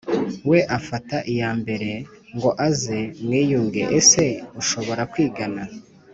we 0.49 0.59
ufata 0.77 1.17
iya 1.33 1.51
mbere 1.61 1.89
ngo 2.35 2.49
aze 2.67 2.99
mwiyunge 3.23 3.81
Ese 3.99 4.25
ushobora 4.61 5.01
kwigana 5.11 5.61